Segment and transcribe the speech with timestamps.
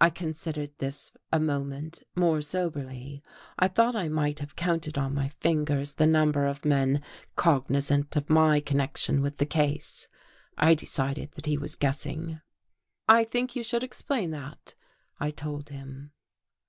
[0.00, 3.24] I considered this a moment, more soberly.
[3.58, 7.02] I thought I might have counted on my fingers the number of men
[7.34, 10.06] cognizant of my connection with the case.
[10.56, 12.40] I decided that he was guessing.
[13.08, 14.76] "I think you should explain that,"
[15.18, 16.12] I told him.